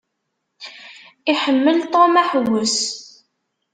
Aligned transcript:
Iḥemmel 1.31 1.77
Tom 1.91 2.13
aḥewwes. 2.21 2.77